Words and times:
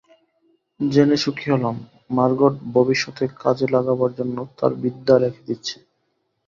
জেনে 0.79 1.17
সুখী 1.17 1.47
হলাম, 1.51 1.75
মার্গট 2.09 2.53
ভবিষ্যতে 2.73 3.23
কাজে 3.41 3.65
লাগাবার 3.75 4.11
জন্য 4.19 4.37
তার 4.57 4.71
বিদ্যা 4.81 5.15
রেখে 5.17 5.41
দিচ্ছে। 5.47 5.75